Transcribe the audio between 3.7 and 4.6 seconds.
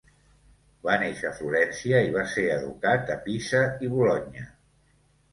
i Bologna.